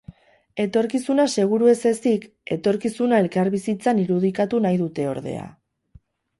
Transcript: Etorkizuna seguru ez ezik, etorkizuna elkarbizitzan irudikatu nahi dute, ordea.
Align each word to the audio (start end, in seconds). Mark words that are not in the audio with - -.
Etorkizuna 0.61 1.25
seguru 1.41 1.69
ez 1.73 1.75
ezik, 1.91 2.25
etorkizuna 2.57 3.21
elkarbizitzan 3.27 4.03
irudikatu 4.07 4.65
nahi 4.67 4.83
dute, 4.85 5.09
ordea. 5.15 5.49